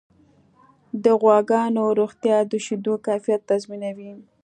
د 1.03 1.05
غواګانو 1.21 1.83
روغتیا 1.99 2.37
د 2.51 2.53
شیدو 2.65 2.93
کیفیت 3.07 3.41
تضمینوي. 3.51 4.11